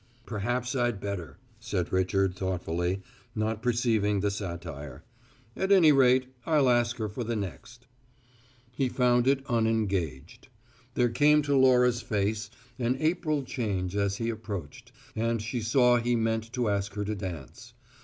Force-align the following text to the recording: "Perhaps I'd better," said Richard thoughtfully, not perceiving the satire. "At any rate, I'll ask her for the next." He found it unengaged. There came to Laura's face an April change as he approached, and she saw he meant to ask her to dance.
"Perhaps 0.25 0.75
I'd 0.75 0.99
better," 0.99 1.37
said 1.59 1.93
Richard 1.93 2.35
thoughtfully, 2.35 3.03
not 3.35 3.61
perceiving 3.61 4.21
the 4.21 4.31
satire. 4.31 5.03
"At 5.55 5.71
any 5.71 5.91
rate, 5.91 6.33
I'll 6.43 6.71
ask 6.71 6.97
her 6.97 7.07
for 7.07 7.23
the 7.23 7.35
next." 7.35 7.85
He 8.71 8.89
found 8.89 9.27
it 9.27 9.45
unengaged. 9.47 10.47
There 10.95 11.09
came 11.09 11.43
to 11.43 11.55
Laura's 11.55 12.01
face 12.01 12.49
an 12.79 12.97
April 12.99 13.43
change 13.43 13.95
as 13.95 14.17
he 14.17 14.31
approached, 14.31 14.91
and 15.15 15.39
she 15.39 15.61
saw 15.61 15.97
he 15.97 16.15
meant 16.15 16.51
to 16.53 16.67
ask 16.69 16.95
her 16.95 17.05
to 17.05 17.13
dance. 17.13 17.75